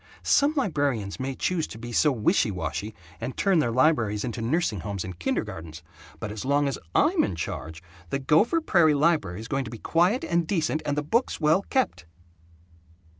[0.23, 4.79] Some librarians may choose to be so wishy washy and turn their libraries into nursing
[4.79, 5.83] homes and kindergartens,
[6.19, 9.77] but as long as I'm in charge, the Gopher Prairie library is going to be
[9.77, 12.07] quiet and decent, and the books well kept!"